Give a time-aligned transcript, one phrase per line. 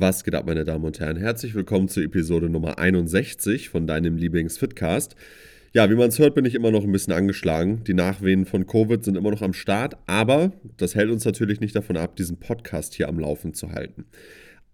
[0.00, 1.16] Was geht ab, meine Damen und Herren?
[1.16, 5.16] Herzlich willkommen zur Episode Nummer 61 von deinem Lieblings-Fitcast.
[5.72, 7.82] Ja, wie man es hört, bin ich immer noch ein bisschen angeschlagen.
[7.82, 11.74] Die Nachwehen von Covid sind immer noch am Start, aber das hält uns natürlich nicht
[11.74, 14.04] davon ab, diesen Podcast hier am Laufen zu halten.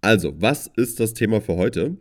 [0.03, 1.97] Also, was ist das Thema für heute?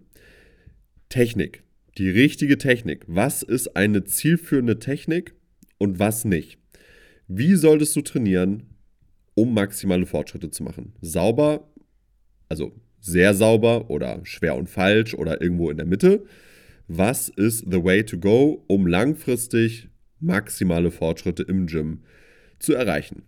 [1.08, 1.64] Technik.
[1.98, 3.05] Die richtige Technik.
[3.08, 5.34] Was ist eine zielführende Technik
[5.78, 6.60] und was nicht?
[7.30, 8.64] Wie solltest du trainieren,
[9.34, 10.92] um maximale Fortschritte zu machen?
[11.00, 11.71] Sauber,
[12.50, 16.23] also sehr sauber oder schwer und falsch oder irgendwo in der Mitte?
[16.88, 19.89] Was ist the way to go, um langfristig
[20.20, 22.03] maximale Fortschritte im Gym
[22.59, 23.23] zu erreichen?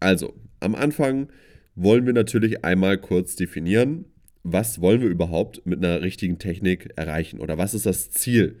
[0.00, 1.28] Also, am Anfang
[1.74, 4.06] wollen wir natürlich einmal kurz definieren,
[4.44, 8.56] was wollen wir überhaupt mit einer richtigen Technik erreichen oder was ist das Ziel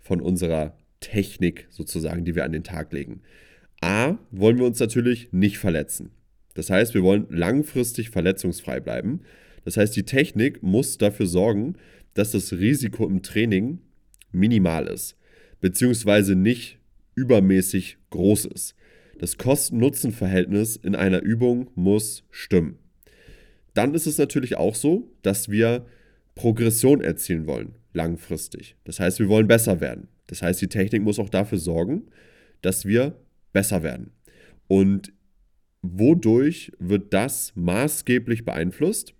[0.00, 3.22] von unserer Technik sozusagen, die wir an den Tag legen.
[3.80, 6.10] A, wollen wir uns natürlich nicht verletzen.
[6.52, 9.20] Das heißt, wir wollen langfristig verletzungsfrei bleiben.
[9.64, 11.76] Das heißt, die Technik muss dafür sorgen,
[12.14, 13.80] dass das Risiko im Training
[14.32, 15.16] minimal ist,
[15.60, 16.78] beziehungsweise nicht
[17.14, 18.74] übermäßig groß ist.
[19.18, 22.78] Das Kosten-Nutzen-Verhältnis in einer Übung muss stimmen.
[23.74, 25.86] Dann ist es natürlich auch so, dass wir
[26.34, 28.76] Progression erzielen wollen, langfristig.
[28.84, 30.08] Das heißt, wir wollen besser werden.
[30.26, 32.04] Das heißt, die Technik muss auch dafür sorgen,
[32.62, 33.16] dass wir
[33.52, 34.12] besser werden.
[34.68, 35.12] Und
[35.82, 39.14] wodurch wird das maßgeblich beeinflusst?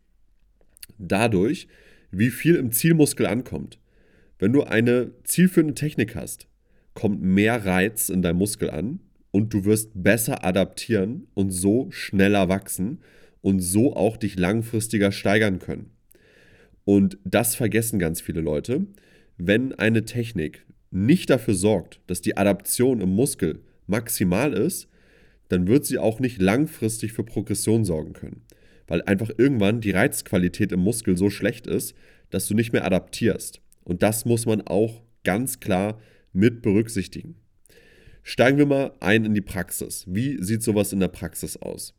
[1.00, 1.66] Dadurch,
[2.10, 3.78] wie viel im Zielmuskel ankommt.
[4.38, 6.46] Wenn du eine zielführende Technik hast,
[6.94, 12.48] kommt mehr Reiz in deinem Muskel an und du wirst besser adaptieren und so schneller
[12.48, 13.00] wachsen
[13.40, 15.90] und so auch dich langfristiger steigern können.
[16.84, 18.86] Und das vergessen ganz viele Leute.
[19.38, 24.88] Wenn eine Technik nicht dafür sorgt, dass die Adaption im Muskel maximal ist,
[25.48, 28.42] dann wird sie auch nicht langfristig für Progression sorgen können.
[28.90, 31.94] Weil einfach irgendwann die Reizqualität im Muskel so schlecht ist,
[32.30, 33.60] dass du nicht mehr adaptierst.
[33.84, 36.00] Und das muss man auch ganz klar
[36.32, 37.36] mit berücksichtigen.
[38.24, 40.06] Steigen wir mal ein in die Praxis.
[40.08, 41.94] Wie sieht sowas in der Praxis aus?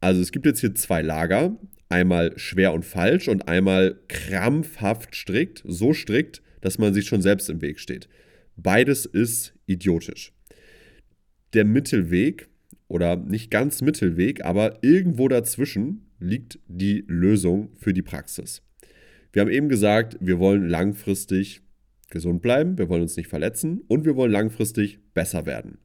[0.00, 1.56] Also es gibt jetzt hier zwei Lager,
[1.88, 7.48] einmal schwer und falsch und einmal krampfhaft strikt, so strikt, dass man sich schon selbst
[7.48, 8.08] im Weg steht.
[8.56, 10.32] Beides ist idiotisch.
[11.52, 12.48] Der Mittelweg
[12.88, 18.62] oder nicht ganz Mittelweg, aber irgendwo dazwischen liegt die Lösung für die Praxis.
[19.32, 21.62] Wir haben eben gesagt, wir wollen langfristig
[22.10, 25.78] gesund bleiben, wir wollen uns nicht verletzen und wir wollen langfristig besser werden.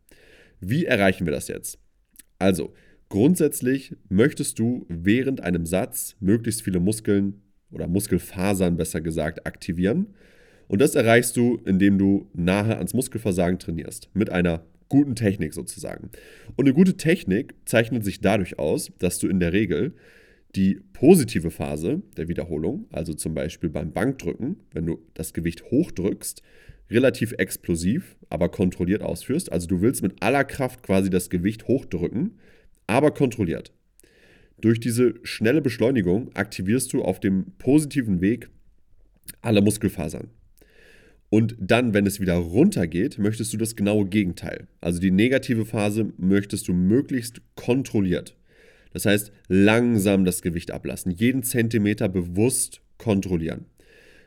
[0.60, 1.78] Wie erreichen wir das jetzt?
[2.40, 2.74] Also,
[3.10, 10.14] grundsätzlich möchtest du während einem Satz möglichst viele Muskeln oder Muskelfasern besser gesagt aktivieren.
[10.68, 16.10] Und das erreichst du, indem du nahe ans Muskelversagen trainierst, mit einer guten Technik sozusagen.
[16.56, 19.96] Und eine gute Technik zeichnet sich dadurch aus, dass du in der Regel
[20.56, 26.44] die positive Phase der Wiederholung, also zum Beispiel beim Bankdrücken, wenn du das Gewicht hochdrückst,
[26.90, 29.52] relativ explosiv, aber kontrolliert ausführst.
[29.52, 32.38] Also du willst mit aller Kraft quasi das Gewicht hochdrücken,
[32.88, 33.74] aber kontrolliert.
[34.62, 38.50] Durch diese schnelle Beschleunigung aktivierst du auf dem positiven Weg
[39.42, 40.30] alle Muskelfasern.
[41.30, 44.68] Und dann, wenn es wieder runtergeht, möchtest du das genaue Gegenteil.
[44.82, 48.38] Also die negative Phase möchtest du möglichst kontrolliert.
[48.94, 53.66] Das heißt, langsam das Gewicht ablassen, jeden Zentimeter bewusst kontrollieren.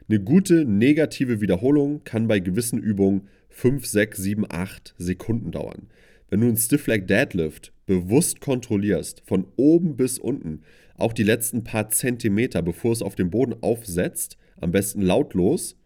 [0.08, 5.88] Eine gute negative Wiederholung kann bei gewissen Übungen 5, 6, 7, 8 Sekunden dauern.
[6.28, 10.62] Wenn du einen Stiff Leg Deadlift bewusst kontrollierst, von oben bis unten,
[10.96, 15.76] auch die letzten paar Zentimeter, bevor es auf den Boden aufsetzt, am besten lautlos,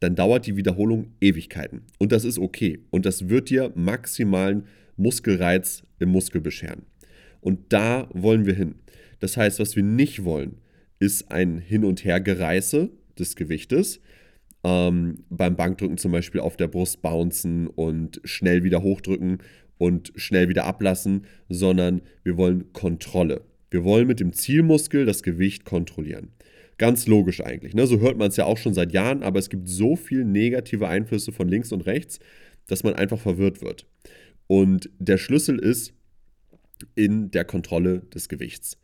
[0.00, 1.82] dann dauert die Wiederholung Ewigkeiten.
[1.98, 2.80] Und das ist okay.
[2.90, 4.66] Und das wird dir maximalen
[4.96, 6.82] Muskelreiz im Muskel bescheren.
[7.40, 8.76] Und da wollen wir hin.
[9.20, 10.58] Das heißt, was wir nicht wollen,
[10.98, 14.00] ist ein Hin- und Hergereiße des Gewichtes.
[14.64, 19.38] Ähm, beim Bankdrücken zum Beispiel auf der Brust bouncen und schnell wieder hochdrücken
[19.78, 23.42] und schnell wieder ablassen, sondern wir wollen Kontrolle.
[23.70, 26.32] Wir wollen mit dem Zielmuskel das Gewicht kontrollieren.
[26.78, 27.74] Ganz logisch eigentlich.
[27.74, 27.86] Ne?
[27.86, 30.88] So hört man es ja auch schon seit Jahren, aber es gibt so viele negative
[30.88, 32.18] Einflüsse von links und rechts,
[32.66, 33.86] dass man einfach verwirrt wird.
[34.46, 35.92] Und der Schlüssel ist
[36.94, 38.78] in der Kontrolle des Gewichts.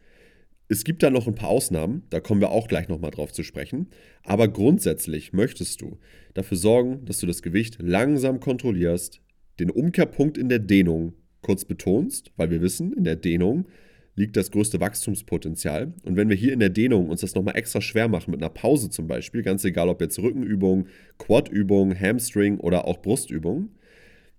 [0.69, 3.43] Es gibt da noch ein paar Ausnahmen, da kommen wir auch gleich nochmal drauf zu
[3.43, 3.89] sprechen.
[4.23, 5.99] Aber grundsätzlich möchtest du
[6.33, 9.21] dafür sorgen, dass du das Gewicht langsam kontrollierst,
[9.61, 11.13] den Umkehrpunkt in der Dehnung
[11.43, 13.67] kurz betonst, weil wir wissen, in der Dehnung
[14.17, 15.93] liegt das größte Wachstumspotenzial.
[16.05, 18.51] Und wenn wir hier in der Dehnung uns das nochmal extra schwer machen, mit einer
[18.51, 20.87] Pause zum Beispiel, ganz egal ob jetzt Rückenübung,
[21.19, 23.71] Quadübung, Hamstring oder auch Brustübung,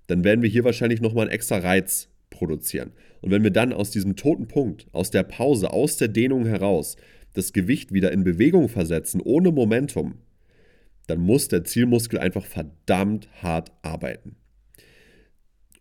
[0.08, 2.92] dann werden wir hier wahrscheinlich nochmal einen extra Reiz produzieren.
[3.22, 6.98] Und wenn wir dann aus diesem toten Punkt, aus der Pause, aus der Dehnung heraus
[7.34, 10.16] das Gewicht wieder in Bewegung versetzen, ohne Momentum,
[11.08, 14.36] dann muss der Zielmuskel einfach verdammt hart arbeiten.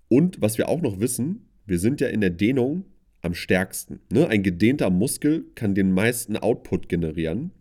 [0.08, 2.84] Und was wir auch noch wissen, wir sind ja in der Dehnung
[3.22, 4.00] am stärksten.
[4.12, 4.28] Ne?
[4.28, 7.52] Ein gedehnter Muskel kann den meisten Output generieren.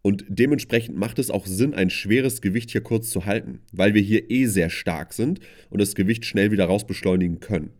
[0.00, 4.02] Und dementsprechend macht es auch Sinn, ein schweres Gewicht hier kurz zu halten, weil wir
[4.02, 5.38] hier eh sehr stark sind
[5.70, 7.70] und das Gewicht schnell wieder rausbeschleunigen können.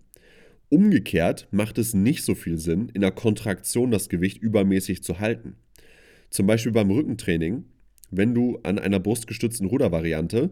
[0.73, 5.57] Umgekehrt macht es nicht so viel Sinn, in der Kontraktion das Gewicht übermäßig zu halten.
[6.31, 7.67] Zum Beispiel beim Rückentraining,
[8.11, 10.49] wenn du an einer brustgestützten Rudervariante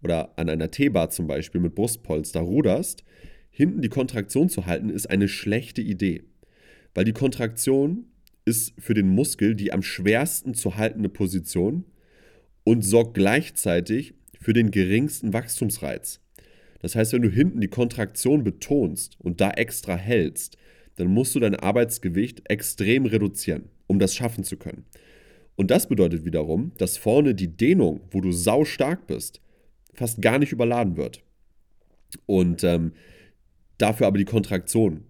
[0.00, 3.02] oder an einer T-Bar zum Beispiel mit Brustpolster ruderst,
[3.50, 6.22] hinten die Kontraktion zu halten, ist eine schlechte Idee.
[6.94, 8.04] Weil die Kontraktion
[8.44, 11.84] ist für den Muskel die am schwersten zu haltende Position
[12.62, 16.20] und sorgt gleichzeitig für den geringsten Wachstumsreiz.
[16.84, 20.58] Das heißt, wenn du hinten die Kontraktion betonst und da extra hältst,
[20.96, 24.84] dann musst du dein Arbeitsgewicht extrem reduzieren, um das schaffen zu können.
[25.56, 29.40] Und das bedeutet wiederum, dass vorne die Dehnung, wo du sau stark bist,
[29.94, 31.22] fast gar nicht überladen wird.
[32.26, 32.92] Und ähm,
[33.78, 35.04] dafür aber die Kontraktion,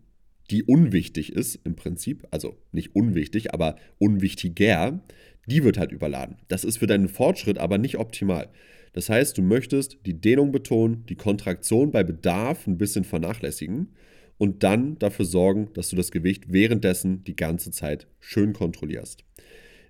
[0.53, 5.01] die unwichtig ist im Prinzip, also nicht unwichtig, aber unwichtiger,
[5.49, 6.37] die wird halt überladen.
[6.47, 8.49] Das ist für deinen Fortschritt aber nicht optimal.
[8.95, 13.93] Das heißt, du möchtest die Dehnung betonen, die Kontraktion bei Bedarf ein bisschen vernachlässigen
[14.39, 19.25] und dann dafür sorgen, dass du das Gewicht währenddessen die ganze Zeit schön kontrollierst.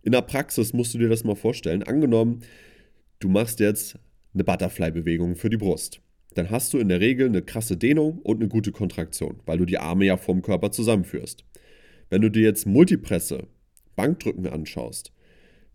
[0.02, 1.82] In der Praxis musst du dir das mal vorstellen.
[1.82, 2.40] Angenommen,
[3.20, 3.98] du machst jetzt
[4.32, 6.00] eine Butterfly-Bewegung für die Brust.
[6.32, 9.66] Dann hast du in der Regel eine krasse Dehnung und eine gute Kontraktion, weil du
[9.66, 11.44] die Arme ja vom Körper zusammenführst.
[12.08, 13.46] Wenn du dir jetzt Multipresse,
[13.96, 15.12] Bankdrücken anschaust,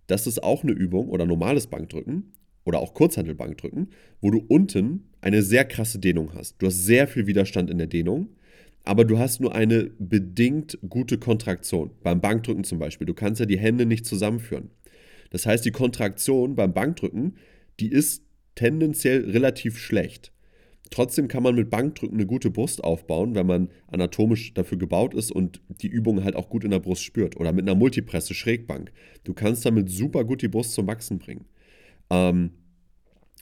[0.07, 2.33] das ist auch eine Übung oder normales Bankdrücken,
[2.63, 3.89] oder auch Kurzhantelbankdrücken,
[4.21, 6.61] wo du unten eine sehr krasse Dehnung hast.
[6.61, 8.29] Du hast sehr viel Widerstand in der Dehnung,
[8.83, 11.91] aber du hast nur eine bedingt gute Kontraktion.
[12.03, 13.05] Beim Bankdrücken zum Beispiel.
[13.05, 14.71] Du kannst ja die Hände nicht zusammenführen.
[15.29, 17.35] Das heißt, die Kontraktion beim Bankdrücken,
[17.79, 18.23] die ist
[18.55, 20.31] tendenziell relativ schlecht.
[20.91, 25.31] Trotzdem kann man mit Bankdrücken eine gute Brust aufbauen, wenn man anatomisch dafür gebaut ist
[25.31, 27.37] und die Übung halt auch gut in der Brust spürt.
[27.37, 28.91] Oder mit einer Multipresse, Schrägbank.
[29.23, 31.45] Du kannst damit super gut die Brust zum Wachsen bringen.
[32.09, 32.51] Ähm,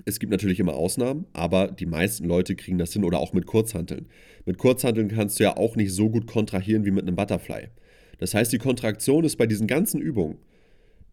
[0.05, 3.45] es gibt natürlich immer Ausnahmen, aber die meisten Leute kriegen das hin oder auch mit
[3.45, 4.07] Kurzhanteln.
[4.45, 7.69] Mit Kurzhanteln kannst du ja auch nicht so gut kontrahieren wie mit einem Butterfly.
[8.19, 10.37] Das heißt, die Kontraktion ist bei diesen ganzen Übungen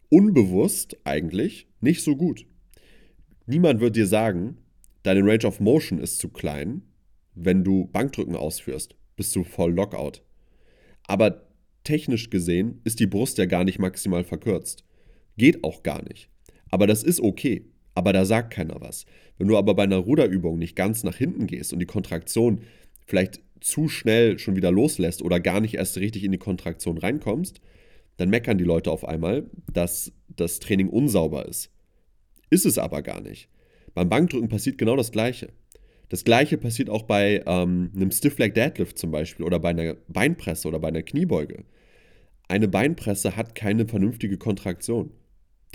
[0.09, 2.45] unbewusst eigentlich nicht so gut.
[3.47, 4.57] Niemand wird dir sagen,
[5.03, 6.83] deine Range of Motion ist zu klein,
[7.33, 8.95] wenn du Bankdrücken ausführst.
[9.15, 10.21] Bist du voll Lockout.
[11.07, 11.47] Aber
[11.83, 14.83] technisch gesehen ist die Brust ja gar nicht maximal verkürzt.
[15.37, 16.29] Geht auch gar nicht.
[16.75, 17.63] Aber das ist okay.
[17.93, 19.05] Aber da sagt keiner was.
[19.37, 22.63] Wenn du aber bei einer Ruderübung nicht ganz nach hinten gehst und die Kontraktion
[23.05, 27.61] vielleicht zu schnell schon wieder loslässt oder gar nicht erst richtig in die Kontraktion reinkommst,
[28.17, 31.71] dann meckern die Leute auf einmal, dass das Training unsauber ist.
[32.49, 33.47] Ist es aber gar nicht.
[33.93, 35.53] Beim Bankdrücken passiert genau das Gleiche.
[36.09, 39.95] Das Gleiche passiert auch bei ähm, einem Stiff Leg Deadlift zum Beispiel oder bei einer
[40.09, 41.63] Beinpresse oder bei einer Kniebeuge.
[42.49, 45.11] Eine Beinpresse hat keine vernünftige Kontraktion.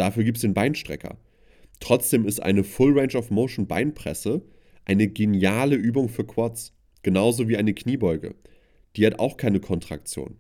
[0.00, 1.18] Dafür gibt es den Beinstrecker.
[1.78, 4.40] Trotzdem ist eine Full Range of Motion Beinpresse
[4.86, 8.34] eine geniale Übung für Quads, genauso wie eine Kniebeuge.
[8.96, 10.38] Die hat auch keine Kontraktion.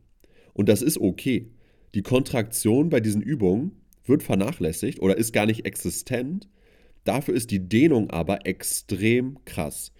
[0.54, 1.50] Und das ist okay.
[1.94, 3.72] Die Kontraktion bei diesen Übungen
[4.06, 6.48] wird vernachlässigt oder ist gar nicht existent.
[7.04, 9.92] Dafür ist die Dehnung aber extrem krass.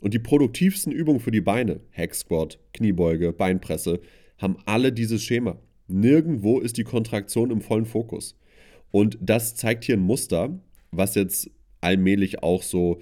[0.00, 3.98] Und die produktivsten Übungen für die Beine, Hack Squat, Kniebeuge, Beinpresse,
[4.38, 5.58] haben alle dieses Schema.
[5.88, 8.38] Nirgendwo ist die Kontraktion im vollen Fokus.
[8.90, 10.58] Und das zeigt hier ein Muster,
[10.90, 13.00] was jetzt allmählich auch so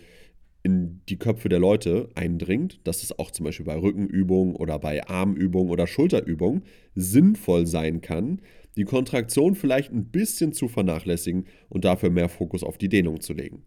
[0.63, 5.07] in die Köpfe der Leute eindringt, dass es auch zum Beispiel bei Rückenübungen oder bei
[5.07, 6.65] Armübungen oder Schulterübungen
[6.97, 8.41] sinnvoll sein kann,
[8.77, 13.33] die Kontraktion vielleicht ein bisschen zu vernachlässigen und dafür mehr Fokus auf die Dehnung zu
[13.33, 13.63] legen.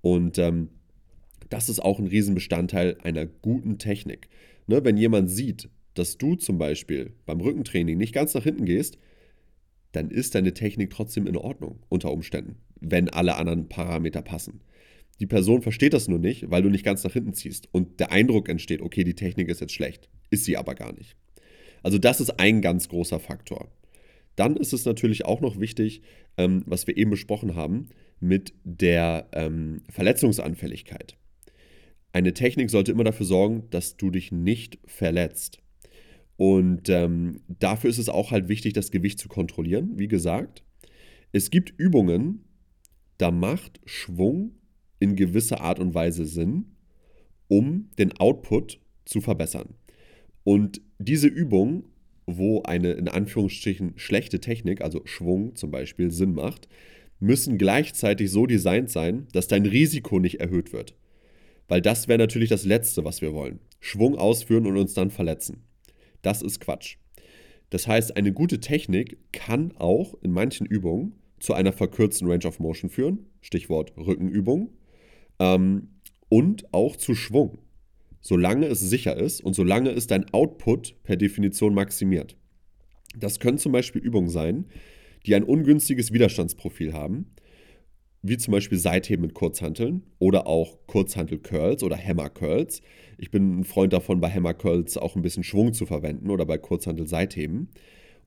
[0.00, 0.70] Und ähm,
[1.50, 4.28] das ist auch ein Riesenbestandteil einer guten Technik.
[4.66, 8.96] Ne, wenn jemand sieht, dass du zum Beispiel beim Rückentraining nicht ganz nach hinten gehst,
[9.92, 14.60] dann ist deine Technik trotzdem in Ordnung unter Umständen, wenn alle anderen Parameter passen.
[15.18, 18.10] Die Person versteht das nur nicht, weil du nicht ganz nach hinten ziehst und der
[18.10, 21.16] Eindruck entsteht, okay, die Technik ist jetzt schlecht, ist sie aber gar nicht.
[21.82, 23.70] Also das ist ein ganz großer Faktor.
[24.36, 26.02] Dann ist es natürlich auch noch wichtig,
[26.38, 27.88] ähm, was wir eben besprochen haben,
[28.20, 31.16] mit der ähm, Verletzungsanfälligkeit.
[32.12, 35.60] Eine Technik sollte immer dafür sorgen, dass du dich nicht verletzt.
[36.40, 39.98] Und ähm, dafür ist es auch halt wichtig, das Gewicht zu kontrollieren.
[39.98, 40.64] Wie gesagt,
[41.32, 42.46] es gibt Übungen,
[43.18, 44.52] da macht Schwung
[45.00, 46.76] in gewisser Art und Weise Sinn,
[47.46, 49.74] um den Output zu verbessern.
[50.42, 51.84] Und diese Übung
[52.38, 56.68] wo eine in Anführungsstrichen schlechte Technik, also Schwung zum Beispiel, Sinn macht,
[57.18, 60.94] müssen gleichzeitig so designt sein, dass dein Risiko nicht erhöht wird.
[61.68, 63.60] Weil das wäre natürlich das Letzte, was wir wollen.
[63.80, 65.64] Schwung ausführen und uns dann verletzen.
[66.22, 66.96] Das ist Quatsch.
[67.70, 72.58] Das heißt, eine gute Technik kann auch in manchen Übungen zu einer verkürzten Range of
[72.58, 74.70] Motion führen, Stichwort Rückenübung,
[75.38, 75.88] ähm,
[76.28, 77.58] und auch zu Schwung,
[78.20, 82.36] solange es sicher ist und solange es dein Output per Definition maximiert.
[83.18, 84.66] Das können zum Beispiel Übungen sein,
[85.26, 87.34] die ein ungünstiges Widerstandsprofil haben,
[88.22, 92.82] wie zum Beispiel Seitheben mit Kurzhanteln oder auch Kurzhantel-Curls oder Hammer-Curls.
[93.22, 96.56] Ich bin ein Freund davon, bei Hammer-Curls auch ein bisschen Schwung zu verwenden oder bei
[96.56, 97.68] Kurzhantel-Seitheben,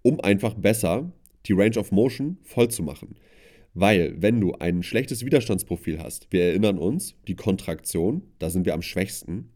[0.03, 1.11] um einfach besser
[1.47, 3.15] die Range of Motion voll zu machen.
[3.73, 8.75] Weil, wenn du ein schlechtes Widerstandsprofil hast, wir erinnern uns, die Kontraktion, da sind wir
[8.75, 9.49] am schwächsten.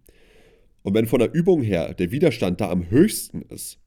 [0.82, 3.78] Und wenn von der Übung her der Widerstand da am höchsten ist,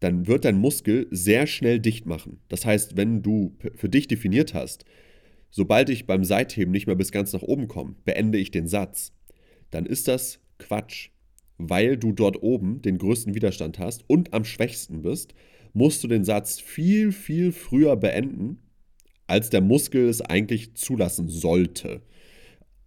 [0.00, 2.40] dann wird dein Muskel sehr schnell dicht machen.
[2.50, 4.84] Das heißt, wenn du für dich definiert hast,
[5.50, 9.14] sobald ich beim Seitheben nicht mehr bis ganz nach oben komme, beende ich den Satz,
[9.72, 11.08] dann ist das Quatsch.
[11.58, 15.34] Weil du dort oben den größten Widerstand hast und am schwächsten bist,
[15.72, 18.58] musst du den Satz viel, viel früher beenden,
[19.26, 22.02] als der Muskel es eigentlich zulassen sollte.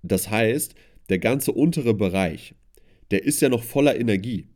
[0.04, 0.76] Das heißt,
[1.10, 2.56] der ganze untere Bereich,
[3.12, 4.48] der ist ja noch voller Energie.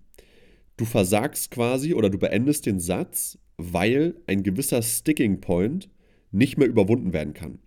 [0.77, 5.89] Du versagst quasi oder du beendest den Satz, weil ein gewisser Sticking Point
[6.31, 7.59] nicht mehr überwunden werden kann.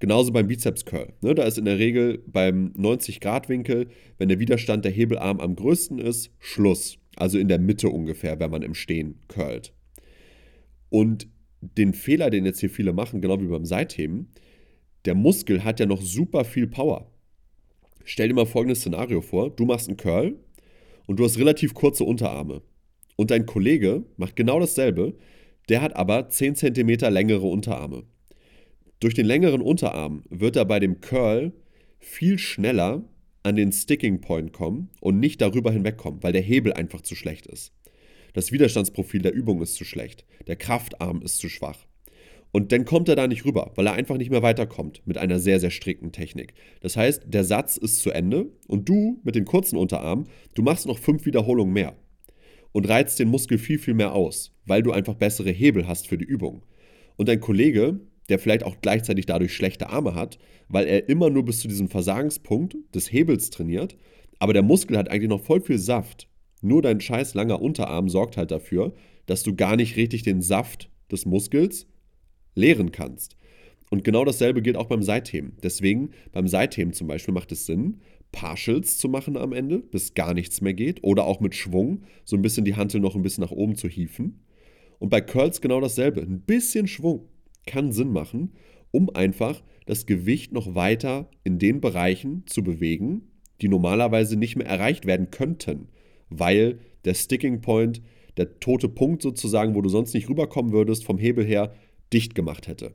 [0.00, 1.12] Genauso beim Bizeps Curl.
[1.22, 5.98] Ne, da ist in der Regel beim 90-Grad-Winkel, wenn der Widerstand der Hebelarm am größten
[5.98, 6.98] ist, Schluss.
[7.16, 9.72] Also in der Mitte ungefähr, wenn man im Stehen curlt.
[10.88, 11.28] Und
[11.60, 14.28] den Fehler, den jetzt hier viele machen, genau wie beim Seitheben,
[15.04, 17.10] der Muskel hat ja noch super viel Power.
[18.04, 20.38] Stell dir mal folgendes Szenario vor: Du machst einen Curl
[21.06, 22.62] und du hast relativ kurze Unterarme.
[23.16, 25.14] Und dein Kollege macht genau dasselbe,
[25.68, 28.04] der hat aber 10 cm längere Unterarme.
[29.00, 31.52] Durch den längeren Unterarm wird er bei dem Curl
[32.00, 33.04] viel schneller
[33.44, 37.46] an den Sticking Point kommen und nicht darüber hinwegkommen, weil der Hebel einfach zu schlecht
[37.46, 37.72] ist.
[38.34, 40.24] Das Widerstandsprofil der Übung ist zu schlecht.
[40.46, 41.86] Der Kraftarm ist zu schwach.
[42.50, 45.38] Und dann kommt er da nicht rüber, weil er einfach nicht mehr weiterkommt mit einer
[45.38, 46.54] sehr, sehr strikten Technik.
[46.80, 50.86] Das heißt, der Satz ist zu Ende und du mit den kurzen Unterarmen, du machst
[50.86, 51.96] noch fünf Wiederholungen mehr
[52.72, 56.18] und reizt den Muskel viel, viel mehr aus, weil du einfach bessere Hebel hast für
[56.18, 56.64] die Übung.
[57.16, 61.44] Und dein Kollege, der vielleicht auch gleichzeitig dadurch schlechte Arme hat, weil er immer nur
[61.44, 63.96] bis zu diesem Versagenspunkt des Hebels trainiert,
[64.38, 66.28] aber der Muskel hat eigentlich noch voll viel Saft
[66.60, 68.94] nur dein scheiß langer Unterarm sorgt halt dafür,
[69.26, 71.86] dass du gar nicht richtig den Saft des Muskels
[72.54, 73.36] leeren kannst.
[73.90, 75.56] Und genau dasselbe gilt auch beim Seitheben.
[75.62, 78.00] Deswegen, beim Seitheben zum Beispiel macht es Sinn,
[78.32, 81.02] Partials zu machen am Ende, bis gar nichts mehr geht.
[81.02, 83.88] Oder auch mit Schwung, so ein bisschen die Hantel noch ein bisschen nach oben zu
[83.88, 84.44] hieven.
[84.98, 86.20] Und bei Curls genau dasselbe.
[86.20, 87.28] Ein bisschen Schwung
[87.68, 88.54] kann Sinn machen,
[88.90, 94.66] um einfach das Gewicht noch weiter in den Bereichen zu bewegen, die normalerweise nicht mehr
[94.66, 95.88] erreicht werden könnten
[96.30, 98.02] weil der Sticking Point,
[98.36, 101.74] der tote Punkt sozusagen, wo du sonst nicht rüberkommen würdest, vom Hebel her
[102.12, 102.94] dicht gemacht hätte.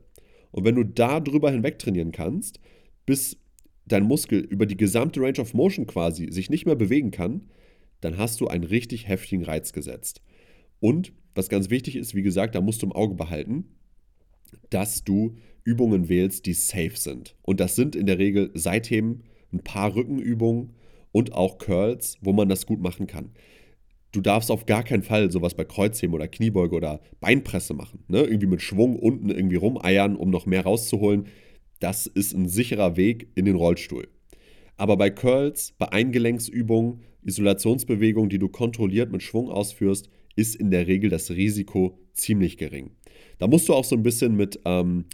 [0.50, 2.60] Und wenn du da drüber hinweg trainieren kannst,
[3.06, 3.36] bis
[3.86, 7.48] dein Muskel über die gesamte Range of Motion quasi sich nicht mehr bewegen kann,
[8.00, 10.22] dann hast du einen richtig heftigen Reiz gesetzt.
[10.80, 13.64] Und was ganz wichtig ist, wie gesagt, da musst du im Auge behalten,
[14.70, 17.36] dass du Übungen wählst, die safe sind.
[17.42, 20.74] Und das sind in der Regel Seitheben, ein paar Rückenübungen
[21.12, 23.30] und auch Curls, wo man das gut machen kann.
[24.12, 28.04] Du darfst auf gar keinen Fall sowas bei Kreuzheben oder Kniebeuge oder Beinpresse machen.
[28.08, 28.20] Ne?
[28.20, 31.26] Irgendwie mit Schwung unten irgendwie rumeiern, um noch mehr rauszuholen.
[31.80, 34.08] Das ist ein sicherer Weg in den Rollstuhl.
[34.76, 40.86] Aber bei Curls, bei Eingelenksübungen, Isolationsbewegungen, die du kontrolliert mit Schwung ausführst, ist in der
[40.86, 42.92] Regel das Risiko ziemlich gering.
[43.38, 45.04] Da musst du auch so ein bisschen mit ähm,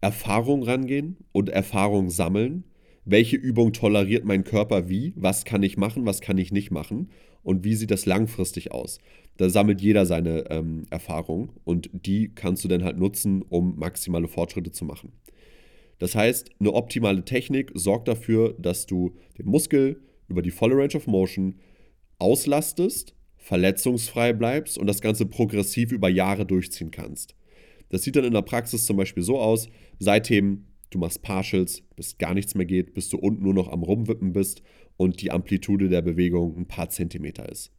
[0.00, 2.64] Erfahrung rangehen und Erfahrung sammeln
[3.04, 7.10] welche Übung toleriert mein Körper wie, was kann ich machen, was kann ich nicht machen
[7.42, 8.98] und wie sieht das langfristig aus.
[9.36, 14.28] Da sammelt jeder seine ähm, Erfahrung und die kannst du dann halt nutzen, um maximale
[14.28, 15.12] Fortschritte zu machen.
[15.98, 20.94] Das heißt, eine optimale Technik sorgt dafür, dass du den Muskel über die volle Range
[20.94, 21.56] of Motion
[22.18, 27.34] auslastest, verletzungsfrei bleibst und das Ganze progressiv über Jahre durchziehen kannst.
[27.90, 29.68] Das sieht dann in der Praxis zum Beispiel so aus,
[29.98, 33.82] seitdem du machst Partials, bis gar nichts mehr geht, bis du unten nur noch am
[33.82, 34.62] Rumwippen bist
[34.96, 37.72] und die Amplitude der Bewegung ein paar Zentimeter ist.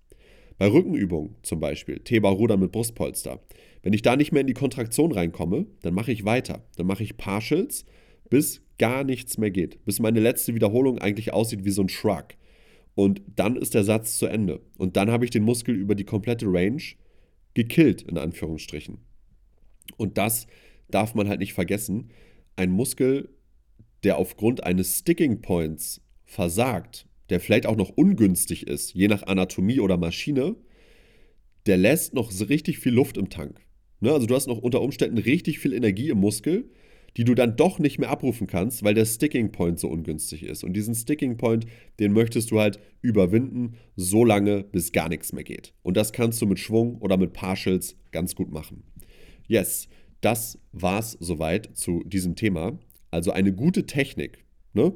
[0.57, 3.39] Bei Rückenübungen zum Beispiel, T-Bar-Rudern mit Brustpolster.
[3.81, 6.63] Wenn ich da nicht mehr in die Kontraktion reinkomme, dann mache ich weiter.
[6.77, 7.85] Dann mache ich Partials,
[8.29, 9.83] bis gar nichts mehr geht.
[9.85, 12.35] Bis meine letzte Wiederholung eigentlich aussieht wie so ein Shrug.
[12.95, 14.61] Und dann ist der Satz zu Ende.
[14.77, 16.81] Und dann habe ich den Muskel über die komplette Range
[17.53, 18.99] gekillt, in Anführungsstrichen.
[19.97, 20.47] Und das
[20.89, 22.11] darf man halt nicht vergessen.
[22.55, 23.29] Ein Muskel,
[24.03, 29.79] der aufgrund eines Sticking Points versagt, der vielleicht auch noch ungünstig ist, je nach Anatomie
[29.79, 30.55] oder Maschine,
[31.65, 33.61] der lässt noch richtig viel Luft im Tank.
[33.99, 34.11] Ne?
[34.11, 36.69] Also du hast noch unter Umständen richtig viel Energie im Muskel,
[37.17, 40.63] die du dann doch nicht mehr abrufen kannst, weil der Sticking Point so ungünstig ist.
[40.63, 41.65] Und diesen Sticking Point,
[41.99, 45.73] den möchtest du halt überwinden, so lange, bis gar nichts mehr geht.
[45.83, 48.83] Und das kannst du mit Schwung oder mit Partials ganz gut machen.
[49.51, 49.89] Yes,
[50.21, 52.79] das war's soweit zu diesem Thema.
[53.09, 54.93] Also eine gute Technik ne,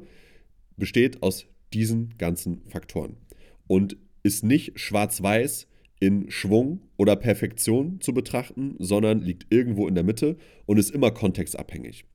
[0.78, 1.44] besteht aus
[1.74, 3.18] diesen ganzen Faktoren
[3.66, 5.68] und ist nicht schwarz-weiß
[6.00, 11.10] in Schwung oder Perfektion zu betrachten, sondern liegt irgendwo in der Mitte und ist immer
[11.10, 12.06] kontextabhängig.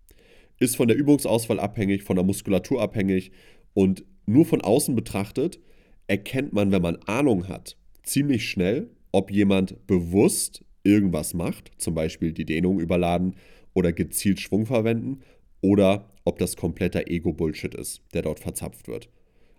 [0.57, 3.33] Ist von der Übungsauswahl abhängig, von der Muskulatur abhängig
[3.75, 5.59] und nur von außen betrachtet
[6.07, 12.33] erkennt man, wenn man Ahnung hat, ziemlich schnell, ob jemand bewusst irgendwas macht, zum Beispiel
[12.33, 13.35] die Dehnung überladen
[13.73, 15.21] oder gezielt Schwung verwenden,
[15.61, 19.09] oder ob das kompletter Ego-Bullshit ist, der dort verzapft wird.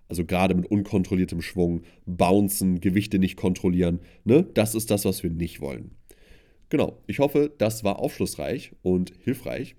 [0.09, 4.47] Also gerade mit unkontrolliertem Schwung, Bouncen, Gewichte nicht kontrollieren, ne?
[4.55, 5.93] das ist das, was wir nicht wollen.
[6.69, 9.77] Genau, ich hoffe, das war aufschlussreich und hilfreich.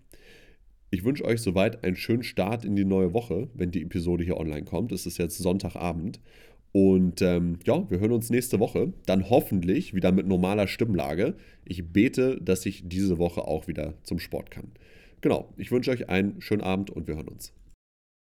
[0.91, 4.37] Ich wünsche euch soweit einen schönen Start in die neue Woche, wenn die Episode hier
[4.37, 4.91] online kommt.
[4.91, 6.19] Es ist jetzt Sonntagabend.
[6.73, 8.91] Und ähm, ja, wir hören uns nächste Woche.
[9.05, 11.35] Dann hoffentlich wieder mit normaler Stimmlage.
[11.65, 14.71] Ich bete, dass ich diese Woche auch wieder zum Sport kann.
[15.21, 17.53] Genau, ich wünsche euch einen schönen Abend und wir hören uns.